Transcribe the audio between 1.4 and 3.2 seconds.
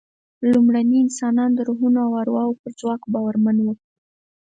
د روحونو او ارواوو پر ځواک